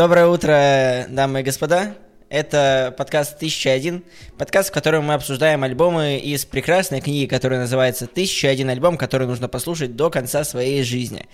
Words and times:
Доброе 0.00 0.28
утро, 0.28 1.04
дамы 1.10 1.40
и 1.40 1.42
господа. 1.42 1.94
Это 2.30 2.94
подкаст 2.96 3.36
1001, 3.36 4.02
подкаст, 4.38 4.70
в 4.70 4.72
котором 4.72 5.04
мы 5.04 5.12
обсуждаем 5.12 5.62
альбомы 5.62 6.16
из 6.16 6.46
прекрасной 6.46 7.02
книги, 7.02 7.26
которая 7.26 7.60
называется 7.60 8.06
«1001 8.06 8.70
альбом, 8.70 8.96
который 8.96 9.26
нужно 9.26 9.46
послушать 9.46 9.96
до 9.96 10.08
конца 10.08 10.42
своей 10.44 10.84
жизни». 10.84 11.28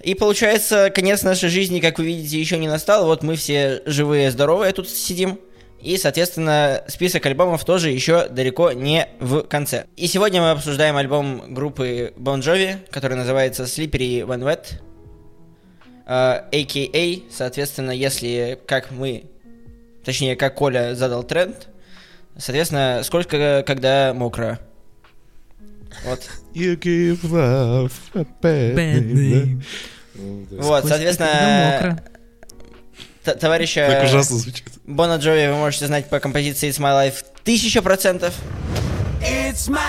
И 0.00 0.14
получается, 0.14 0.88
конец 0.88 1.22
нашей 1.22 1.50
жизни, 1.50 1.80
как 1.80 1.98
вы 1.98 2.06
видите, 2.06 2.40
еще 2.40 2.56
не 2.56 2.66
настал. 2.66 3.04
Вот 3.04 3.22
мы 3.22 3.36
все 3.36 3.82
живые, 3.84 4.30
здоровые 4.30 4.72
тут 4.72 4.88
сидим. 4.88 5.38
И, 5.78 5.98
соответственно, 5.98 6.82
список 6.88 7.26
альбомов 7.26 7.62
тоже 7.66 7.90
еще 7.90 8.26
далеко 8.30 8.72
не 8.72 9.06
в 9.20 9.42
конце. 9.42 9.84
И 9.96 10.06
сегодня 10.06 10.40
мы 10.40 10.52
обсуждаем 10.52 10.96
альбом 10.96 11.52
группы 11.52 12.14
Bon 12.16 12.38
Jovi, 12.40 12.78
который 12.90 13.18
называется 13.18 13.64
Slippery 13.64 14.22
When 14.22 14.40
Wet. 14.44 14.80
AKA, 16.06 17.24
соответственно, 17.30 17.90
если, 17.90 18.58
как 18.66 18.90
мы, 18.92 19.24
точнее, 20.04 20.36
как 20.36 20.54
Коля 20.54 20.94
задал 20.94 21.24
тренд, 21.24 21.68
соответственно, 22.38 23.02
сколько, 23.04 23.64
когда 23.66 24.12
мокро. 24.14 24.58
Вот. 26.04 26.20
You 26.54 26.76
give 26.78 27.22
love 27.24 27.92
a 28.14 28.24
bad 28.40 28.74
Bad 28.74 29.12
name. 29.12 29.14
name. 29.14 29.62
Вот, 30.50 30.78
Сколько 30.78 30.88
соответственно, 30.88 32.02
товарища 33.24 33.86
Так 33.90 34.04
ужасно 34.04 34.36
звучит. 34.38 34.64
Бона 34.84 35.16
Джови 35.16 35.48
вы 35.48 35.56
можете 35.56 35.86
знать 35.86 36.08
по 36.08 36.20
композиции 36.20 36.70
It's 36.70 36.80
My 36.80 36.92
Life 37.08 37.24
тысяча 37.44 37.82
процентов. 37.82 38.34
It's 39.20 39.68
my 39.68 39.80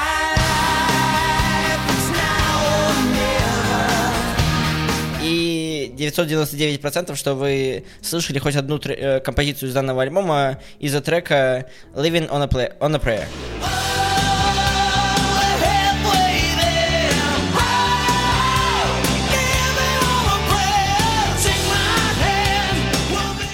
999%, 5.89 7.15
что 7.15 7.33
вы 7.35 7.83
слышали 8.01 8.39
хоть 8.39 8.55
одну 8.55 8.79
тре- 8.79 8.95
э, 8.95 9.19
композицию 9.19 9.69
из 9.69 9.73
данного 9.73 10.01
альбома 10.03 10.59
из-за 10.79 11.01
трека 11.01 11.65
Living 11.95 12.29
on 12.29 12.43
a, 12.43 12.47
Play- 12.47 12.77
on 12.79 12.95
a 12.95 12.99
Prayer. 12.99 13.25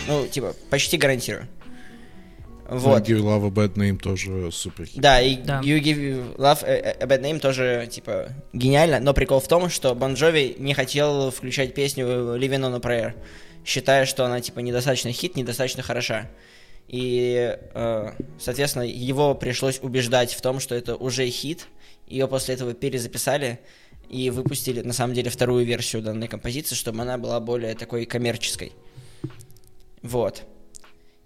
Ну, 0.08 0.28
типа, 0.28 0.54
почти 0.70 0.98
гарантирую. 0.98 1.48
Вот. 2.80 3.08
You 3.08 3.20
love 3.20 3.46
a 3.46 3.50
bad 3.50 3.76
name 3.76 3.98
тоже 3.98 4.52
супер. 4.52 4.86
хит. 4.86 5.02
Да, 5.02 5.22
и 5.22 5.38
Да. 5.38 5.62
You 5.62 5.80
Give 5.80 6.36
Love 6.38 6.64
a, 6.64 6.98
a 7.00 7.06
Bad 7.06 7.22
Name 7.22 7.40
тоже, 7.40 7.88
типа, 7.90 8.30
гениально, 8.54 9.00
но 9.00 9.14
прикол 9.14 9.40
в 9.40 9.48
том, 9.48 9.70
что 9.70 9.94
Бон 9.96 10.14
Джови 10.14 10.56
не 10.58 10.74
хотел 10.74 11.32
включать 11.32 11.74
песню 11.74 12.06
Living 12.06 12.62
on 12.62 12.76
a 12.76 12.80
Prayer, 12.80 13.14
считая, 13.66 14.06
что 14.06 14.26
она, 14.26 14.42
типа, 14.42 14.60
недостаточно 14.60 15.12
хит, 15.12 15.36
недостаточно 15.36 15.84
хороша. 15.84 16.30
И, 16.88 17.58
э, 17.74 18.12
соответственно, 18.40 18.84
его 18.84 19.36
пришлось 19.36 19.80
убеждать 19.82 20.34
в 20.34 20.42
том, 20.42 20.60
что 20.60 20.76
это 20.76 20.96
уже 20.96 21.28
хит. 21.30 21.68
Ее 22.08 22.28
после 22.28 22.56
этого 22.56 22.74
перезаписали 22.74 23.60
и 24.10 24.30
выпустили, 24.30 24.82
на 24.82 24.94
самом 24.94 25.14
деле, 25.14 25.30
вторую 25.30 25.66
версию 25.66 26.02
данной 26.02 26.28
композиции, 26.28 26.76
чтобы 26.76 27.02
она 27.02 27.18
была 27.18 27.40
более 27.40 27.74
такой 27.76 28.06
коммерческой. 28.06 28.74
Вот. 30.02 30.44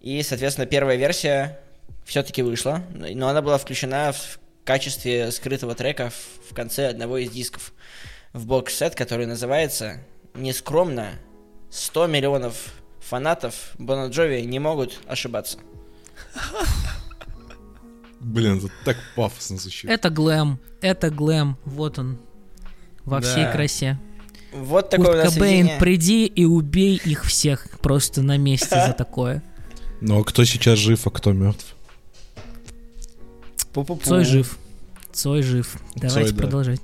И, 0.02 0.22
соответственно, 0.24 0.68
первая 0.68 0.96
версия 0.98 1.60
все-таки 2.06 2.42
вышла, 2.42 2.84
но 2.94 3.28
она 3.28 3.42
была 3.42 3.58
включена 3.58 4.14
в 4.14 4.40
качестве 4.64 5.32
скрытого 5.32 5.76
трека 5.76 6.12
в, 6.50 6.54
конце 6.54 6.88
одного 6.88 7.18
из 7.18 7.32
дисков 7.32 7.74
в 8.34 8.46
бокс-сет, 8.46 8.96
который 8.96 9.26
называется 9.26 10.02
нескромно 10.36 11.12
100 11.70 12.08
миллионов 12.08 12.74
фанатов 13.00 13.72
Бона 13.78 14.10
Джови 14.10 14.42
не 14.42 14.60
могут 14.60 15.00
ошибаться. 15.08 15.58
Блин, 18.20 18.58
это 18.58 18.70
так 18.84 18.98
пафосно 19.16 19.58
звучит. 19.58 19.90
Это 19.90 20.10
глэм, 20.10 20.60
это 20.82 21.10
глэм, 21.10 21.58
вот 21.66 22.00
он, 22.00 22.20
во 23.06 23.22
всей 23.22 23.44
Да. 23.44 23.52
красе. 23.52 24.00
Вот 24.52 24.90
такое 24.90 25.08
Курт 25.08 25.20
у 25.20 25.24
нас 25.24 25.34
Кобейн, 25.34 25.80
приди 25.80 26.26
и 26.26 26.46
убей 26.46 26.96
их 26.96 27.26
всех 27.26 27.68
просто 27.80 28.22
на 28.22 28.38
месте 28.38 28.70
за 28.88 28.94
такое. 28.94 29.44
Ну 30.02 30.20
а 30.20 30.24
кто 30.24 30.46
сейчас 30.46 30.80
жив, 30.80 31.06
а 31.08 31.10
кто 31.10 31.34
мертв? 31.34 31.76
Пу-пу-пу. 33.74 34.04
Цой 34.04 34.26
жив. 34.26 34.58
Цой 35.12 35.42
жив. 35.42 35.76
Давайте 35.96 36.32
да. 36.32 36.42
продолжать. 36.42 36.82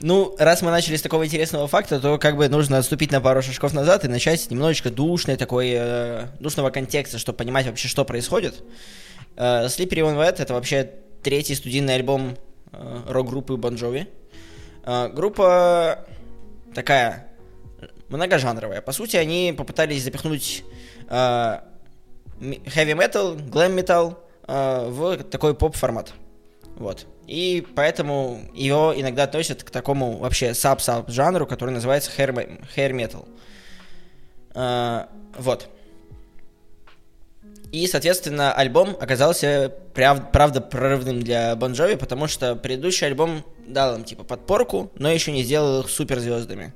Ну, 0.00 0.36
раз 0.38 0.62
мы 0.62 0.70
начали 0.70 0.96
с 0.96 1.02
такого 1.02 1.26
интересного 1.26 1.66
факта, 1.66 1.98
то 1.98 2.18
как 2.18 2.36
бы 2.36 2.48
нужно 2.48 2.78
отступить 2.78 3.10
на 3.10 3.20
пару 3.20 3.42
шажков 3.42 3.72
назад 3.72 4.04
и 4.04 4.08
начать 4.08 4.48
немножечко 4.50 4.90
душной 4.90 5.36
такой, 5.36 5.72
э, 5.72 6.26
душного 6.38 6.70
контекста, 6.70 7.18
чтобы 7.18 7.38
понимать 7.38 7.66
вообще, 7.66 7.88
что 7.88 8.04
происходит. 8.04 8.62
Э, 9.36 9.66
Slippery 9.66 10.02
When 10.02 10.16
Wet— 10.16 10.36
это 10.38 10.54
вообще 10.54 10.92
третий 11.22 11.56
студийный 11.56 11.96
альбом 11.96 12.36
э, 12.72 13.02
рок-группы 13.08 13.54
Bon 13.54 13.74
Jovi. 13.74 14.06
Э, 14.84 15.08
группа 15.08 16.06
такая 16.74 17.28
многожанровая. 18.08 18.80
По 18.80 18.92
сути, 18.92 19.16
они 19.16 19.52
попытались 19.56 20.04
запихнуть 20.04 20.62
э, 21.08 21.58
heavy 22.40 22.94
metal, 22.94 23.36
glam 23.36 23.74
metal 23.76 24.16
э, 24.46 24.88
в 24.88 25.24
такой 25.24 25.54
поп-формат. 25.54 26.12
Вот. 26.76 27.06
И 27.26 27.66
поэтому 27.74 28.40
его 28.54 28.94
иногда 28.96 29.24
относят 29.24 29.62
к 29.62 29.70
такому 29.70 30.16
вообще 30.16 30.54
sub-sub 30.54 31.10
жанру, 31.10 31.46
который 31.46 31.70
называется 31.70 32.10
hair, 32.16 32.60
hair 32.74 32.92
metal. 32.92 33.28
А, 34.54 35.08
вот. 35.36 35.68
И, 37.70 37.86
соответственно, 37.86 38.52
альбом 38.52 38.96
оказался 38.98 39.74
прав- 39.92 40.32
правда 40.32 40.62
прорывным 40.62 41.20
для 41.20 41.54
Бон 41.54 41.72
Джови, 41.72 41.96
потому 41.96 42.26
что 42.26 42.56
предыдущий 42.56 43.06
альбом 43.06 43.44
дал 43.66 43.96
им 43.96 44.04
типа 44.04 44.24
подпорку, 44.24 44.90
но 44.94 45.10
еще 45.10 45.32
не 45.32 45.42
сделал 45.42 45.82
их 45.82 45.90
суперзвездами. 45.90 46.72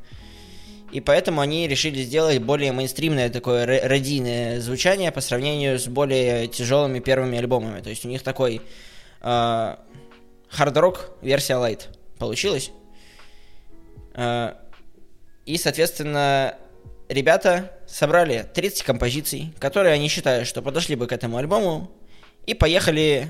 И 0.93 1.01
поэтому 1.01 1.41
они 1.41 1.67
решили 1.67 2.03
сделать 2.03 2.39
более 2.41 2.71
мейнстримное 2.73 3.31
такое 3.31 3.67
ра- 3.67 3.89
радийное 3.89 4.61
звучание 4.61 5.11
по 5.11 5.23
сравнению 5.23 5.79
с 5.79 5.87
более 5.87 6.49
тяжелыми 6.49 7.01
первыми 7.01 7.39
альбомами. 7.39 7.81
То 7.81 7.89
есть 7.91 8.05
у 8.05 8.09
них 8.09 8.23
такой 8.23 8.61
хард-рок 9.23 11.17
версия 11.23 11.55
Light 11.55 11.85
получилась. 12.19 12.71
А, 14.15 14.59
И, 15.47 15.57
соответственно, 15.57 16.57
ребята 17.09 17.73
собрали 17.87 18.47
30 18.53 18.83
композиций, 18.83 19.55
которые 19.59 19.95
они 19.95 20.09
считают, 20.09 20.47
что 20.47 20.61
подошли 20.63 20.95
бы 20.95 21.07
к 21.07 21.13
этому 21.13 21.39
альбому, 21.39 21.91
и 22.47 22.55
поехали 22.55 23.29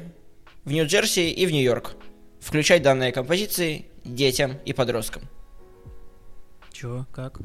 в 0.65 0.73
Нью-Джерси 0.73 1.31
и 1.31 1.47
в 1.47 1.53
Нью-Йорк 1.53 1.95
включать 2.41 2.83
данные 2.83 3.13
композиции 3.13 3.87
детям 4.05 4.59
и 4.65 4.73
подросткам. 4.73 5.23
Чё, 6.83 7.07
как? 7.13 7.39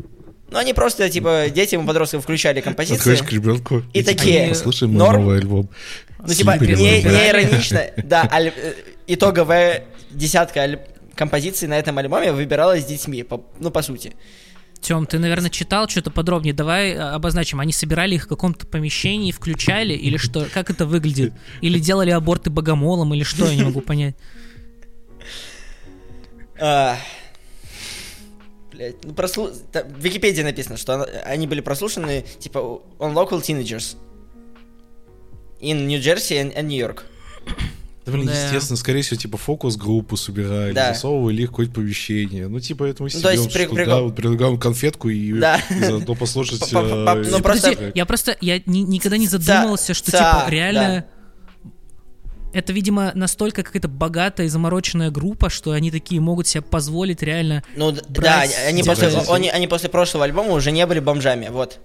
Ну, 0.50 0.58
они 0.58 0.74
просто, 0.74 1.08
типа, 1.12 1.46
детям 1.54 1.84
и 1.84 1.88
подросткам 1.88 2.22
включали 2.22 2.60
композиции. 2.60 2.98
Подходишь 2.98 3.22
к 3.22 3.32
ребенку 3.32 3.84
И 3.94 4.02
типа, 4.02 4.18
такие, 4.18 4.50
Послушай 4.50 4.88
мой 4.88 4.98
норм? 4.98 5.22
новый 5.22 5.38
альбом. 5.38 5.70
Ну, 6.18 6.34
типа, 6.34 6.58
не, 6.58 6.74
When 6.74 7.04
Wet». 7.04 7.12
не 7.12 7.30
иронично. 7.30 7.82
Да, 8.04 8.28
аль- 8.32 8.52
э, 8.56 8.74
итоговая 9.06 9.86
десятка 10.10 10.62
аль- 10.62 10.80
композиций 11.14 11.68
на 11.68 11.78
этом 11.78 12.00
альбоме 12.00 12.32
выбиралась 12.32 12.82
с 12.82 12.88
детьми, 12.88 13.22
по- 13.22 13.46
ну, 13.60 13.70
по 13.70 13.84
сути. 13.84 14.16
Тем, 14.82 15.06
ты, 15.06 15.20
наверное, 15.20 15.52
читал 15.52 15.88
что-то 15.88 16.10
подробнее. 16.10 16.56
Давай 16.56 16.96
а, 16.96 17.14
обозначим. 17.14 17.60
Они 17.60 17.72
собирали 17.72 18.16
их 18.16 18.24
в 18.24 18.28
каком-то 18.28 18.66
помещении, 18.66 19.32
включали, 19.32 19.94
или 19.94 20.18
что? 20.18 20.48
Как 20.52 20.72
это 20.72 20.88
выглядит? 20.88 21.34
Или 21.62 21.78
делали 21.78 22.10
аборты 22.10 22.50
богомолом, 22.50 23.14
или 23.14 23.22
что? 23.22 23.46
Я 23.46 23.56
не 23.56 23.64
могу 23.64 23.82
понять. 23.82 24.16
Блять, 28.78 28.96
ну 29.04 29.14
прослу... 29.14 29.50
там 29.72 29.88
в 29.88 30.00
Википедии 30.00 30.44
написано, 30.44 30.78
что 30.78 31.04
они 31.26 31.48
были 31.48 31.62
прослушаны, 31.62 32.24
типа, 32.40 32.60
on 33.00 33.14
local 33.16 33.42
teenagers 33.42 33.98
in 35.60 35.88
New 35.88 36.00
Jersey 36.00 36.38
and, 36.40 36.56
and 36.56 36.64
New 36.68 36.78
York. 36.78 37.04
Да, 38.06 38.12
блин, 38.14 38.28
Да. 38.28 38.34
естественно, 38.46 38.78
скорее 38.78 39.02
всего, 39.02 39.20
типа 39.20 39.38
фокус-группу 39.38 40.16
собирали, 40.16 40.72
Да. 40.74 40.94
засовывали 40.94 41.42
их 41.42 41.50
какое-то 41.50 41.74
помещение. 41.74 42.48
Ну, 42.48 42.60
типа, 42.60 42.86
это 42.86 43.02
мы 43.04 43.10
Ну, 43.14 43.20
то 43.20 43.32
есть 43.32 43.52
при- 43.52 43.66
что, 43.66 43.74
прикол- 43.76 43.86
да, 43.86 44.02
вот 44.02 44.16
предлагаем 44.16 44.58
конфетку 44.60 45.10
и, 45.10 45.34
Да. 45.40 45.60
и 45.70 45.84
заодно 45.84 46.14
послушать... 46.16 46.60
По- 46.60 46.68
по- 46.68 46.82
по- 46.82 47.18
э, 47.18 47.26
ну, 47.32 47.40
просто- 47.42 47.92
я 47.96 48.06
просто 48.06 48.38
я 48.40 48.60
ни- 48.66 48.80
никогда 48.82 49.18
не 49.18 49.28
задумывался, 49.28 49.94
что 49.96 50.12
типа 50.12 50.46
реально 50.50 51.06
это, 52.58 52.74
видимо, 52.74 53.12
настолько 53.14 53.62
какая-то 53.62 53.88
богатая 53.88 54.48
и 54.48 54.50
замороченная 54.50 55.12
группа, 55.12 55.48
что 55.48 55.74
они 55.74 55.92
такие 55.92 56.20
могут 56.20 56.48
себе 56.48 56.64
позволить 56.64 57.22
реально. 57.22 57.64
Ну, 57.76 57.92
д- 57.92 58.02
да, 58.10 58.22
Брать 58.22 58.58
они 58.68 58.82
после, 58.82 59.10
они, 59.30 59.50
они 59.50 59.68
после 59.68 59.90
прошлого 59.90 60.26
альбома 60.26 60.54
уже 60.54 60.72
не 60.72 60.84
были 60.88 61.00
бомжами, 61.00 61.50
вот. 61.50 61.80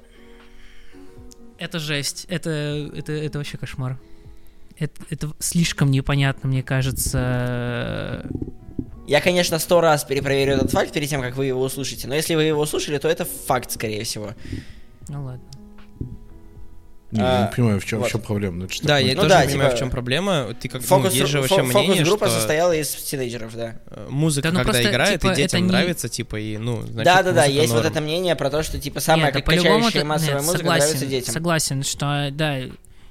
Это 1.58 1.78
жесть. 1.78 2.24
Это, 2.30 2.90
это, 2.96 3.12
это 3.12 3.36
вообще 3.36 3.58
кошмар. 3.58 3.98
Это, 4.78 4.98
это 5.10 5.32
слишком 5.40 5.90
непонятно, 5.90 6.48
мне 6.48 6.62
кажется. 6.62 8.26
Я, 9.06 9.20
конечно, 9.20 9.58
сто 9.58 9.82
раз 9.82 10.04
перепроверю 10.04 10.54
этот 10.54 10.70
факт 10.70 10.90
перед 10.90 11.10
тем, 11.10 11.20
как 11.20 11.36
вы 11.36 11.44
его 11.44 11.60
услышите, 11.60 12.08
но 12.08 12.14
если 12.14 12.34
вы 12.34 12.44
его 12.44 12.62
услышали, 12.62 12.96
то 12.96 13.08
это 13.08 13.26
факт, 13.26 13.70
скорее 13.70 14.04
всего. 14.04 14.30
Ну 15.08 15.22
ладно. 15.22 15.44
Не, 17.12 17.20
я 17.20 17.38
А, 17.44 17.46
не 17.50 17.54
понимаю, 17.54 17.78
в 17.80 17.84
чем, 17.84 17.98
вот. 18.00 18.08
в 18.08 18.10
чем 18.10 18.20
проблема. 18.22 18.56
Ну, 18.56 18.66
Да, 18.66 18.96
такое? 18.96 19.00
я 19.00 19.08
Ну 19.14 19.16
тоже 19.16 19.28
да, 19.28 19.40
не 19.44 19.48
понимаю, 19.52 19.68
типа, 19.70 19.76
в 19.76 19.78
чем 19.78 19.90
проблема. 19.90 20.54
Ты 20.58 20.68
как 20.68 20.80
ну, 20.80 20.86
Фокус, 20.86 21.12
есть 21.12 21.28
же 21.30 21.40
вообще 21.40 21.56
фокус 21.62 21.74
мнение, 21.74 22.04
группа 22.04 22.26
что 22.26 22.34
состояла 22.36 22.72
из 22.72 22.88
тинейджеров, 22.88 23.54
да. 23.54 23.74
э, 23.90 24.06
музыка, 24.10 24.48
Да 24.48 24.52
ну 24.52 24.58
когда 24.60 24.72
просто, 24.72 24.90
играет, 24.90 25.20
типа, 25.20 25.32
и 25.32 25.36
детям 25.36 25.60
не- 25.62 25.68
нравится, 25.68 26.08
типа, 26.08 26.36
и, 26.40 26.56
ну, 26.56 26.80
значит, 26.80 27.04
Да, 27.04 27.22
да, 27.22 27.32
да, 27.32 27.44
есть 27.44 27.68
вот 27.70 27.82
норм. 27.82 27.92
это 27.92 28.00
мнение 28.00 28.34
про 28.34 28.48
то, 28.50 28.62
что 28.62 28.80
типа 28.80 29.00
самая 29.00 29.26
Нет, 29.26 29.34
да 29.34 29.40
как 29.40 29.46
по-любому 29.46 29.74
качающая 29.76 30.00
это- 30.00 30.08
массовая 30.08 30.34
нет, 30.36 30.42
музыка 30.42 30.58
согласен, 30.58 30.84
нравится 30.86 31.06
детям. 31.06 31.34
Согласен, 31.34 31.82
что 31.82 32.28
да, 32.32 32.58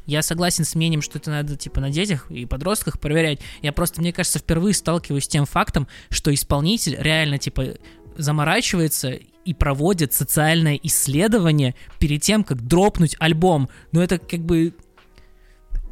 я 0.07 0.21
согласен 0.23 0.65
с 0.65 0.73
мнением, 0.73 1.03
что 1.03 1.19
это 1.19 1.29
надо 1.29 1.55
типа 1.55 1.79
на 1.79 1.91
детях 1.91 2.25
и 2.31 2.47
подростках 2.47 2.99
проверять. 2.99 3.39
Я 3.61 3.71
просто, 3.71 4.01
мне 4.01 4.11
кажется, 4.11 4.39
впервые 4.39 4.73
сталкиваюсь 4.73 5.25
с 5.25 5.27
тем 5.27 5.45
фактом, 5.45 5.87
что 6.09 6.33
исполнитель 6.33 6.95
реально 6.99 7.37
типа 7.37 7.75
заморачивается 8.17 9.19
и 9.45 9.53
проводит 9.53 10.13
социальное 10.13 10.79
исследование 10.83 11.75
перед 11.99 12.21
тем, 12.21 12.43
как 12.43 12.61
дропнуть 12.65 13.15
альбом. 13.19 13.69
Но 13.91 14.01
это 14.03 14.17
как 14.19 14.39
бы 14.41 14.73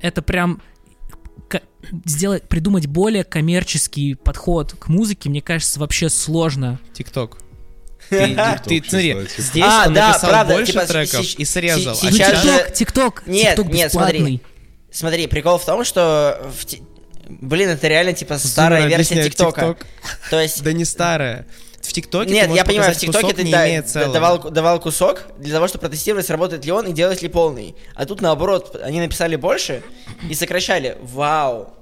это 0.02 0.22
прям 0.22 0.62
сделать, 2.06 2.44
придумать 2.48 2.88
более 2.88 3.24
коммерческий 3.24 4.16
подход 4.16 4.74
к 4.78 4.88
музыке, 4.90 5.30
мне 5.30 5.42
кажется, 5.42 5.80
вообще 5.80 6.10
сложно. 6.10 6.80
ТикТок. 6.94 7.40
Ты, 8.10 8.36
ты, 8.66 8.80
чисто, 8.80 8.90
смотри, 8.90 9.28
здесь 9.38 9.64
А, 9.68 9.86
он 9.88 9.94
да, 9.94 10.08
написал 10.10 10.30
правда, 10.32 10.54
больше 10.56 10.72
типа, 10.72 10.86
треков 10.88 11.26
и 11.36 11.46
срезал. 11.46 11.96
си- 11.96 12.08
а 12.08 12.10
Ну, 12.12 12.18
сейчас 12.18 12.44
же- 12.44 12.50
ТикТок, 12.50 12.74
ТикТок, 12.74 13.24
Нет, 13.28 13.56
ТикТок 13.56 13.74
нет, 13.74 13.92
смотри. 13.92 14.42
Смотри, 14.92 15.28
прикол 15.28 15.58
в 15.60 15.66
том, 15.66 15.84
что 15.84 16.50
в 16.58 16.66
ти- 16.66 16.82
Блин, 17.28 17.70
это 17.70 17.88
реально 17.88 18.14
типа 18.14 18.40
старая 18.40 18.82
Зура 18.84 18.90
версия 18.98 19.24
ТикТока. 19.24 19.62
TikTok. 19.62 19.86
То 20.32 20.40
есть 20.42 20.64
Да 20.64 20.74
не 20.74 20.86
старая. 20.86 21.46
В 21.90 21.94
ТикТоке 21.94 22.32
Нет, 22.32 22.52
я 22.52 22.64
понимаю, 22.64 22.94
в 22.94 22.98
ТикТоке 22.98 23.34
ты 23.34 23.44
не 23.44 23.52
да- 23.52 24.14
давал, 24.14 24.52
давал 24.52 24.80
кусок 24.80 25.24
для 25.40 25.52
того, 25.56 25.68
чтобы 25.68 25.82
протестировать, 25.88 26.24
сработает 26.28 26.64
ли 26.64 26.72
он 26.72 26.86
и 26.86 26.94
делать 26.94 27.24
ли 27.24 27.30
полный. 27.30 27.76
А 27.96 28.06
тут 28.06 28.22
наоборот, 28.22 28.80
они 28.84 29.00
написали 29.00 29.36
больше 29.38 29.82
и 30.30 30.36
сокращали. 30.36 31.00
Вау. 31.02 31.74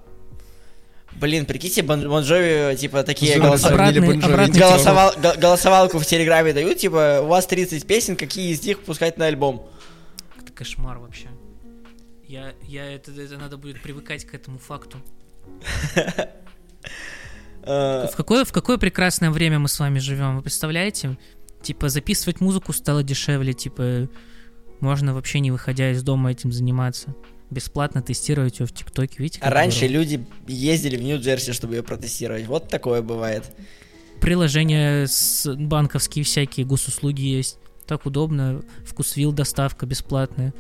Блин, 1.11 1.45
прикиньте, 1.45 1.81
Бон 1.81 2.07
Бон 2.07 2.23
Джови, 2.23 2.77
типа, 2.77 3.03
такие 3.03 3.37
голоса- 3.37 3.67
Обратный- 3.67 4.23
обратный 4.23 4.57
голосовал- 4.61 5.13
голосовалку 5.37 5.99
в 5.99 6.05
Телеграме 6.05 6.53
дают, 6.53 6.77
типа, 6.77 7.19
у 7.21 7.25
вас 7.25 7.45
30 7.45 7.85
песен, 7.85 8.15
какие 8.15 8.53
из 8.53 8.63
них 8.63 8.79
пускать 8.85 9.17
на 9.17 9.25
альбом? 9.25 9.67
Это 10.41 10.53
кошмар 10.53 10.99
вообще. 10.99 11.27
Я, 12.25 12.53
я 12.63 12.85
это, 12.85 13.11
это 13.11 13.37
надо 13.37 13.57
будет 13.57 13.81
привыкать 13.81 14.23
к 14.23 14.33
этому 14.33 14.57
факту. 14.57 14.99
Э, 17.67 18.07
В 18.11 18.15
какое, 18.15 18.45
в 18.45 18.51
какое 18.51 18.77
прекрасное 18.77 19.29
время 19.29 19.59
мы 19.59 19.67
с 19.67 19.79
вами 19.79 19.99
живем, 19.99 20.37
вы 20.37 20.41
представляете? 20.41 21.17
Типа 21.61 21.89
записывать 21.89 22.39
музыку 22.39 22.71
стало 22.73 23.03
дешевле, 23.03 23.53
типа 23.53 24.07
можно 24.79 25.13
вообще 25.13 25.39
не 25.39 25.51
выходя 25.51 25.91
из 25.91 26.03
дома 26.03 26.31
этим 26.31 26.51
заниматься. 26.51 27.15
Бесплатно 27.49 28.01
тестировать 28.01 28.59
ее 28.59 28.65
в 28.65 28.73
ТикТоке, 28.73 29.15
видите? 29.19 29.39
А 29.41 29.49
раньше 29.49 29.87
здорово? 29.87 29.93
люди 29.93 30.27
ездили 30.47 30.97
в 30.97 31.01
Нью-Джерси, 31.01 31.53
чтобы 31.53 31.75
ее 31.75 31.83
протестировать. 31.83 32.45
Вот 32.45 32.67
такое 32.67 33.01
бывает. 33.01 33.43
Приложения 34.21 35.05
с 35.07 35.47
банковские 35.55 36.25
всякие 36.25 36.65
госуслуги 36.65 37.21
есть. 37.21 37.57
Так 37.85 38.05
удобно. 38.05 38.61
Вкусвилл 38.85 39.31
доставка 39.31 39.85
бесплатная. 39.85 40.53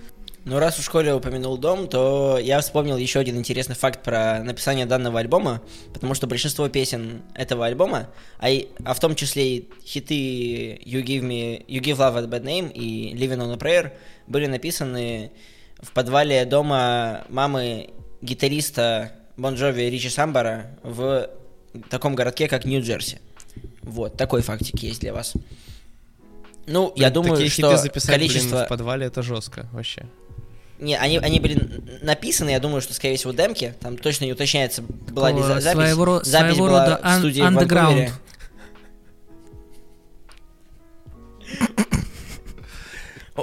Ну, 0.49 0.59
раз 0.59 0.79
уж 0.79 0.87
Коля 0.87 1.13
упомянул 1.13 1.57
дом, 1.57 1.89
то 1.89 2.39
я 2.41 2.61
вспомнил 2.61 2.95
еще 2.95 3.19
один 3.19 3.37
интересный 3.37 3.75
факт 3.75 4.01
про 4.01 4.41
написание 4.43 4.85
данного 4.85 5.19
альбома, 5.19 5.61
потому 5.93 6.13
что 6.13 6.25
большинство 6.25 6.69
песен 6.69 7.21
этого 7.33 7.65
альбома, 7.65 8.07
а, 8.39 8.49
и- 8.49 8.67
а 8.85 8.93
в 8.93 8.99
том 9.01 9.13
числе 9.15 9.57
и 9.57 9.69
хиты 9.85 10.75
You 10.85 11.03
Give 11.03 11.19
Me, 11.21 11.65
You 11.67 11.81
Give 11.81 11.97
Love 11.97 12.19
a 12.19 12.21
Bad 12.27 12.43
Name 12.43 12.71
и 12.71 13.13
Living 13.13 13.39
on 13.39 13.51
a 13.51 13.57
Prayer 13.57 13.91
были 14.27 14.45
написаны 14.45 15.31
в 15.81 15.91
подвале 15.91 16.45
дома 16.45 17.25
мамы 17.27 17.89
гитариста 18.21 19.11
Бон 19.35 19.55
Джови 19.55 19.89
Ричи 19.89 20.07
Самбара 20.09 20.77
в 20.81 21.29
таком 21.89 22.15
городке, 22.15 22.47
как 22.47 22.63
Нью-Джерси. 22.63 23.19
Вот, 23.81 24.15
такой 24.15 24.41
фактик 24.43 24.79
есть 24.79 25.01
для 25.01 25.13
вас. 25.13 25.33
Ну, 26.67 26.93
я 26.95 27.07
Блин, 27.09 27.13
думаю, 27.13 27.33
такие 27.33 27.49
что 27.49 27.69
хиты 27.71 27.77
записать, 27.81 28.11
количество... 28.15 28.49
блин, 28.55 28.65
в 28.65 28.69
подвале 28.69 29.05
это 29.07 29.21
жестко 29.21 29.67
вообще. 29.73 30.05
Не, 30.79 30.95
они, 30.95 31.17
они 31.17 31.39
были 31.39 31.81
написаны, 32.01 32.51
я 32.51 32.59
думаю, 32.59 32.81
что, 32.81 32.93
скорее 32.93 33.17
всего, 33.17 33.31
демки. 33.31 33.73
Там 33.79 33.97
точно 33.97 34.25
не 34.25 34.33
уточняется, 34.33 34.83
была 34.83 35.31
ли 35.31 35.41
за- 35.41 35.59
запись. 35.59 35.71
своего, 35.81 36.23
запись 36.23 36.55
своего 36.55 36.67
была 36.67 36.83
рода 36.85 36.99
в 37.01 37.05
ан- 37.05 37.19
студии 37.19 37.41
в. 37.41 37.87
Ванкувере. 37.89 38.11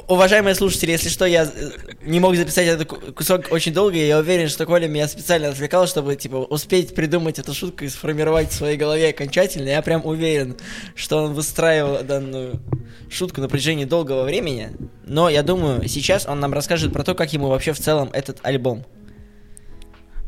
Уважаемые 0.08 0.56
слушатели, 0.56 0.91
если 0.91 1.08
что, 1.08 1.25
я 1.25 1.44
э, 1.44 1.70
не 2.02 2.19
мог 2.19 2.35
записать 2.35 2.67
этот 2.67 2.88
ку- 2.88 3.12
кусок 3.12 3.52
очень 3.52 3.73
долго, 3.73 3.96
и 3.96 4.06
я 4.06 4.19
уверен, 4.19 4.49
что 4.49 4.67
Коля 4.67 4.88
меня 4.88 5.06
специально 5.06 5.49
отвлекал, 5.49 5.87
чтобы, 5.87 6.17
типа, 6.17 6.37
успеть 6.37 6.96
придумать 6.96 7.38
эту 7.38 7.55
шутку 7.55 7.85
и 7.85 7.88
сформировать 7.88 8.50
в 8.50 8.55
своей 8.55 8.76
голове 8.76 9.11
окончательно. 9.11 9.69
Я 9.69 9.82
прям 9.82 10.05
уверен, 10.05 10.56
что 10.96 11.19
он 11.23 11.35
выстраивал 11.35 12.02
данную 12.02 12.61
шутку 13.08 13.41
на 13.41 13.49
протяжении 13.49 13.85
долгого 13.85 14.25
времени. 14.25 14.70
Но 15.05 15.29
я 15.29 15.44
думаю, 15.44 15.87
сейчас 15.88 16.26
он 16.26 16.41
нам 16.41 16.52
расскажет 16.52 16.93
про 16.93 17.05
то, 17.05 17.14
как 17.14 17.32
ему 17.32 17.49
вообще 17.49 17.73
в 17.73 17.79
целом 17.79 18.11
этот 18.12 18.38
альбом. 18.43 18.85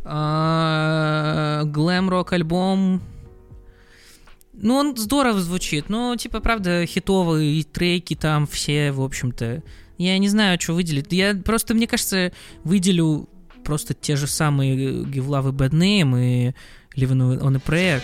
А, 0.05 1.65
Глэм-рок 1.65 2.33
альбом. 2.33 3.03
Ну, 4.57 4.75
он 4.75 4.97
здорово 4.97 5.41
звучит. 5.41 5.89
Ну, 5.89 6.17
типа, 6.17 6.41
правда, 6.41 6.87
хитовые 6.87 7.63
треки 7.65 8.15
там 8.17 8.47
все, 8.47 8.91
в 8.93 9.03
общем-то. 9.03 9.63
Я 9.99 10.19
не 10.19 10.29
знаю, 10.29 10.59
что 10.61 10.73
выделить. 10.75 11.13
Я 11.13 11.35
просто, 11.35 11.75
мне 11.75 11.87
кажется, 11.87 12.33
выделю 12.65 13.29
просто 13.65 13.95
те 13.95 14.17
же 14.17 14.27
самые 14.27 15.05
a 15.47 15.53
Bad 15.53 15.71
Name 15.71 16.53
и 16.53 16.55
Living 16.99 17.41
on 17.41 17.57
a 17.57 17.61
Prayer. 17.61 18.03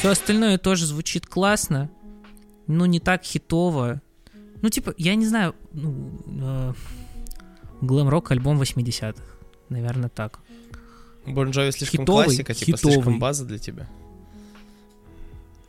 Все 0.00 0.08
остальное 0.08 0.56
тоже 0.56 0.86
звучит 0.86 1.26
классно, 1.26 1.90
но 2.70 2.86
не 2.86 3.00
так 3.00 3.24
хитово. 3.24 4.00
Ну, 4.62 4.68
типа, 4.68 4.94
я 4.98 5.14
не 5.14 5.26
знаю, 5.26 5.54
ну, 5.72 6.10
э, 6.26 6.72
глэм-рок 7.80 8.30
альбом 8.30 8.60
80-х. 8.60 9.22
Наверное, 9.68 10.08
так. 10.08 10.40
Бон 11.26 11.50
Джови 11.50 11.70
слишком 11.72 12.00
Хитовый, 12.00 12.24
классика, 12.26 12.54
типа 12.54 12.76
хитовый. 12.78 12.94
слишком 12.94 13.18
база 13.18 13.44
для 13.44 13.58
тебя. 13.58 13.88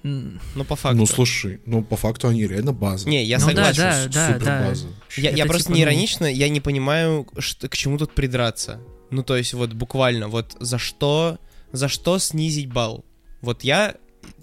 Ну, 0.03 0.63
по 0.67 0.75
факту. 0.75 0.97
Ну, 0.97 1.05
слушай, 1.05 1.61
ну, 1.65 1.83
по 1.83 1.95
факту 1.95 2.27
они 2.27 2.47
реально 2.47 2.73
база. 2.73 3.07
Не, 3.07 3.23
я 3.23 3.37
Ну 3.37 3.45
согласен. 3.45 3.77
да, 3.81 4.07
да, 4.07 4.27
Супер 4.33 4.45
да. 4.45 4.67
база. 4.67 4.87
Я, 5.15 5.29
я 5.29 5.43
Это 5.43 5.45
просто 5.47 5.67
типа, 5.67 5.75
не 5.77 5.85
ну- 5.85 5.91
иронично, 5.91 6.25
я 6.25 6.49
не 6.49 6.59
понимаю, 6.59 7.27
что, 7.37 7.69
к 7.69 7.77
чему 7.77 7.97
тут 7.99 8.11
придраться. 8.13 8.79
Ну, 9.11 9.21
то 9.23 9.37
есть, 9.37 9.53
вот 9.53 9.73
буквально, 9.73 10.27
вот 10.27 10.55
за 10.59 10.79
что, 10.79 11.37
за 11.71 11.87
что 11.87 12.17
снизить 12.17 12.71
балл? 12.73 13.05
Вот 13.41 13.63
я 13.63 13.95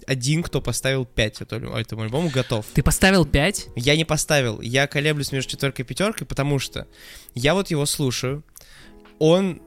один, 0.09 0.41
кто 0.43 0.61
поставил 0.61 1.05
5 1.05 1.41
этому, 1.41 1.75
этому 1.75 2.01
альбому, 2.01 2.29
готов. 2.29 2.65
Ты 2.73 2.81
поставил 2.83 3.25
5? 3.25 3.67
Я 3.75 3.95
не 3.95 4.05
поставил, 4.05 4.59
я 4.61 4.87
колеблюсь 4.87 5.31
между 5.31 5.51
четверкой 5.51 5.85
и 5.85 5.87
пятеркой, 5.87 6.25
потому 6.25 6.57
что 6.59 6.87
я 7.35 7.53
вот 7.53 7.69
его 7.69 7.85
слушаю, 7.85 8.43
он 9.19 9.61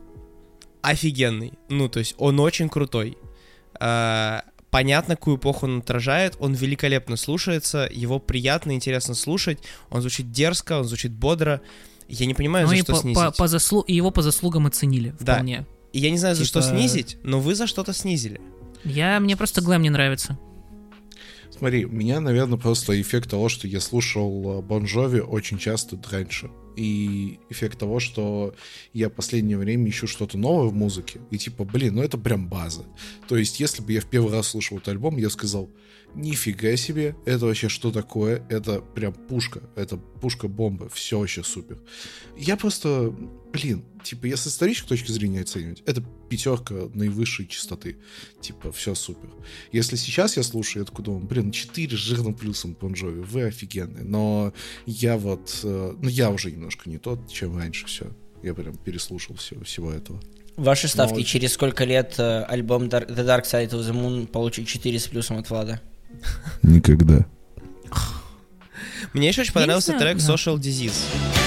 офигенный, 0.83 1.53
ну, 1.69 1.89
то 1.89 2.01
есть 2.01 2.15
он 2.19 2.41
очень 2.41 2.69
крутой. 2.69 3.17
А, 3.79 4.43
понятно, 4.71 5.17
какую 5.17 5.37
эпоху 5.37 5.67
он 5.67 5.79
отражает, 5.79 6.37
он 6.41 6.55
великолепно 6.55 7.17
слушается, 7.17 7.89
его 7.91 8.19
приятно, 8.19 8.73
интересно 8.73 9.15
слушать, 9.15 9.59
он 9.91 10.01
звучит 10.01 10.33
дерзко, 10.33 10.79
он 10.79 10.85
звучит 10.85 11.13
бодро. 11.13 11.61
Я 12.09 12.27
не 12.27 12.35
понимаю, 12.35 12.67
Ну 12.67 12.71
за 12.73 12.77
и 12.79 12.83
что 12.83 12.93
по, 12.95 12.99
снизить. 12.99 13.23
по- 13.23 13.31
по 13.33 13.45
заслу- 13.45 13.85
и 13.87 13.95
его 13.95 14.11
по 14.11 14.23
заслугам 14.23 14.67
оценили 14.67 15.15
Да. 15.21 15.35
вполне. 15.35 15.67
И 15.93 16.01
я 16.01 16.11
не 16.11 16.19
знаю, 16.19 16.35
за 16.35 16.45
что 16.45 16.61
типа- 16.61 16.75
снизить, 16.75 17.17
но 17.23 17.39
вы 17.41 17.55
за 17.55 17.67
что-то 17.67 17.93
снизили. 17.93 18.41
Я, 18.85 19.21
мне 19.21 19.37
просто 19.37 19.61
глэм 19.61 19.83
не 19.83 19.91
нравится. 19.91 20.39
Смотри, 21.51 21.85
у 21.85 21.93
меня, 21.93 22.21
наверное, 22.21 22.59
просто 22.59 23.01
эффект 23.01 23.31
того, 23.31 23.49
что 23.49 23.69
я 23.69 23.81
слушал 23.81 24.63
Бон 24.63 24.85
Джови 24.85 25.21
очень 25.21 25.59
часто 25.59 25.99
раньше. 26.11 26.51
И 26.77 27.39
эффект 27.51 27.79
того, 27.79 28.01
что 28.01 28.55
я 28.93 29.09
в 29.09 29.13
последнее 29.13 29.59
время 29.59 29.89
ищу 29.89 30.07
что-то 30.07 30.39
новое 30.39 30.69
в 30.69 30.75
музыке. 30.75 31.21
И 31.31 31.39
типа, 31.39 31.65
блин, 31.65 31.97
ну 31.97 32.03
это 32.03 32.19
прям 32.19 32.49
база. 32.49 32.85
То 33.29 33.37
есть, 33.37 33.61
если 33.61 33.83
бы 33.83 33.93
я 33.93 34.01
в 34.01 34.07
первый 34.07 34.33
раз 34.33 34.49
слушал 34.49 34.79
этот 34.79 34.89
альбом, 34.89 35.17
я 35.17 35.31
сказал, 35.31 35.71
нифига 36.15 36.77
себе, 36.77 37.17
это 37.25 37.47
вообще 37.47 37.69
что 37.69 37.91
такое? 37.91 38.45
Это 38.49 38.81
прям 38.81 39.13
пушка, 39.13 39.63
это 39.77 39.97
пушка-бомба, 39.97 40.89
все 40.89 41.19
вообще 41.19 41.43
супер. 41.43 41.79
Я 42.37 42.57
просто, 42.57 43.15
блин, 43.53 43.85
типа, 44.03 44.27
если 44.27 44.49
с 44.49 44.53
исторической 44.53 44.89
точки 44.89 45.11
зрения 45.11 45.41
оценивать, 45.41 45.83
это 45.87 46.03
пятерка 46.29 46.75
наивысшей 46.95 47.47
частоты. 47.47 47.99
Типа, 48.41 48.73
все 48.73 48.95
супер. 48.95 49.31
Если 49.71 49.97
сейчас 49.97 50.37
я 50.37 50.43
слушаю, 50.43 50.83
я 50.83 50.87
такой 50.87 51.05
думаю, 51.05 51.25
блин, 51.25 51.51
4 51.51 51.97
с 51.97 52.01
жирным 52.01 52.35
плюсом 52.35 52.77
Бон 52.79 52.93
Джови, 52.93 53.21
вы 53.21 53.43
офигенные. 53.45 54.05
Но 54.05 54.53
я 54.87 55.17
вот, 55.17 55.61
э, 55.63 55.95
ну 56.01 56.09
я 56.09 56.31
уже 56.31 56.51
немножко 56.63 56.89
не 56.89 56.99
тот, 56.99 57.29
чем 57.29 57.59
раньше 57.59 57.87
все. 57.87 58.07
Я 58.43 58.55
прям 58.55 58.77
переслушал 58.77 59.35
все, 59.37 59.63
всего 59.65 59.93
этого. 59.93 60.21
Ваши 60.57 60.87
ставки, 60.87 61.15
очень. 61.15 61.27
через 61.27 61.53
сколько 61.55 61.85
лет 61.85 62.15
э, 62.19 62.45
альбом 62.45 62.85
The 62.85 63.09
Dark 63.09 63.45
Side 63.45 63.71
of 63.71 63.81
the 63.81 63.93
Moon 63.93 64.27
получит 64.27 64.69
4 64.69 64.99
с 64.99 65.09
плюсом 65.09 65.39
от 65.39 65.51
Влада? 65.51 65.81
Никогда. 66.63 67.27
Мне 69.13 69.29
еще 69.29 69.41
очень 69.41 69.53
понравился 69.53 69.99
трек. 69.99 70.19
Social 70.19 70.57
Disease. 70.57 71.42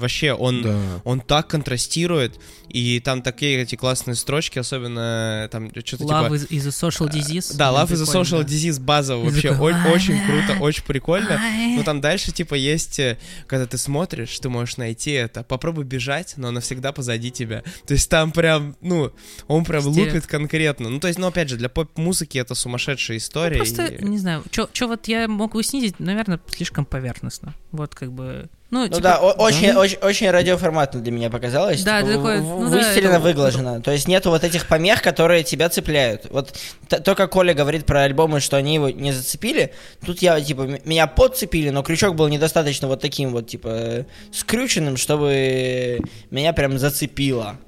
Вообще, 0.00 0.32
он, 0.32 0.62
Да. 0.62 0.80
он 1.04 1.20
так 1.20 1.46
контрастирует, 1.48 2.40
и 2.70 3.00
там 3.00 3.22
такие 3.22 3.60
эти 3.60 3.74
классные 3.74 4.14
строчки, 4.14 4.58
особенно 4.58 5.48
там 5.50 5.70
что-то 5.70 6.04
типа... 6.04 6.12
Love 6.12 6.30
is, 6.30 6.48
is 6.48 6.66
a 6.66 6.88
social 6.88 7.10
disease. 7.10 7.56
Да, 7.56 7.70
Love 7.70 7.90
is 7.90 8.02
a 8.02 8.20
social 8.20 8.42
да. 8.42 8.48
disease 8.48 8.80
базово 8.80 9.24
вообще 9.24 9.50
очень 9.50 10.14
«Ай, 10.14 10.26
круто, 10.26 10.62
очень 10.62 10.84
прикольно. 10.84 11.38
ай». 11.40 11.76
Но 11.76 11.82
там 11.82 12.00
дальше 12.00 12.32
типа 12.32 12.54
есть, 12.54 12.98
э, 12.98 13.18
когда 13.46 13.66
ты 13.66 13.76
смотришь, 13.78 14.38
ты 14.38 14.48
можешь 14.48 14.76
найти 14.76 15.10
это. 15.12 15.42
Попробуй 15.42 15.84
бежать, 15.84 16.34
но 16.36 16.48
она 16.48 16.60
всегда 16.60 16.92
позади 16.92 17.30
тебя. 17.30 17.62
То 17.86 17.94
есть 17.94 18.08
там 18.08 18.32
прям, 18.32 18.76
ну, 18.80 19.12
он 19.48 19.64
прям 19.64 19.86
лупит 19.86 20.26
конкретно. 20.26 20.88
Ну, 20.88 21.00
то 21.00 21.08
есть, 21.08 21.18
ну, 21.18 21.26
опять 21.26 21.48
же, 21.48 21.56
для 21.56 21.68
поп-музыки 21.68 22.38
это 22.38 22.54
сумасшедшая 22.54 23.18
история. 23.18 23.58
Ну, 23.58 23.64
Просто, 23.64 23.86
и- 23.86 24.04
не 24.04 24.18
знаю, 24.18 24.44
что 24.50 24.68
вот 24.86 25.08
я 25.08 25.26
мог 25.28 25.54
бы 25.54 25.62
снизить, 25.64 25.98
наверное, 25.98 26.40
слишком 26.48 26.84
поверхностно. 26.84 27.54
Вот 27.72 27.94
как 27.94 28.12
бы... 28.12 28.48
Ну, 28.70 28.82
Ну 28.82 28.88
типа, 28.88 29.00
да, 29.00 29.18
очень, 29.20 29.72
очень, 29.72 29.98
очень 29.98 30.30
радиоформатно 30.30 31.00
для 31.00 31.10
меня 31.10 31.28
показалось. 31.28 31.82
Да, 31.82 32.02
типа, 32.02 32.12
такой, 32.14 32.40
ну 32.64 32.70
да, 32.70 32.76
выстелено, 32.78 33.12
это- 33.12 33.20
выглажено. 33.20 33.80
То 33.80 33.90
есть 33.90 34.08
нету 34.08 34.30
вот 34.30 34.44
этих 34.44 34.66
помех, 34.68 35.02
которые 35.02 35.42
тебя 35.44 35.68
цепляют. 35.68 36.26
Вот 36.30 36.54
то, 36.88 37.14
как 37.14 37.30
Коля 37.32 37.54
говорит 37.54 37.86
про 37.86 38.02
альбомы, 38.02 38.40
что 38.40 38.56
они 38.56 38.74
его 38.74 38.90
не 38.90 39.12
зацепили, 39.12 39.72
тут 40.04 40.22
я, 40.22 40.40
типа, 40.40 40.80
меня 40.84 41.06
подцепили, 41.06 41.70
но 41.70 41.82
крючок 41.82 42.14
был 42.16 42.28
недостаточно 42.28 42.88
вот 42.88 43.00
таким 43.00 43.30
вот, 43.32 43.46
типа, 43.48 44.06
скрюченным, 44.32 44.96
чтобы 44.96 46.00
меня 46.30 46.52
прям 46.52 46.78
зацепило. 46.78 47.58